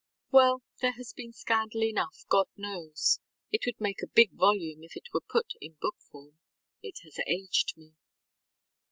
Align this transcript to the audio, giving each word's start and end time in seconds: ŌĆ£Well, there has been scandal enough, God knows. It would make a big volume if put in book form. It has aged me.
ŌĆ£Well, 0.33 0.61
there 0.81 0.93
has 0.93 1.13
been 1.13 1.31
scandal 1.31 1.83
enough, 1.83 2.23
God 2.27 2.47
knows. 2.57 3.19
It 3.51 3.67
would 3.67 3.79
make 3.79 4.01
a 4.01 4.07
big 4.07 4.31
volume 4.33 4.83
if 4.83 4.93
put 5.29 5.51
in 5.61 5.77
book 5.79 5.97
form. 6.11 6.39
It 6.81 7.01
has 7.03 7.19
aged 7.27 7.77
me. 7.77 7.93